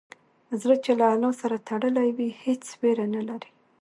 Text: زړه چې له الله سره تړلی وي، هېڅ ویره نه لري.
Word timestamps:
زړه 0.61 0.75
چې 0.83 0.91
له 0.99 1.05
الله 1.13 1.31
سره 1.41 1.63
تړلی 1.69 2.09
وي، 2.17 2.29
هېڅ 2.43 2.63
ویره 2.81 3.05
نه 3.15 3.21
لري. 3.29 3.49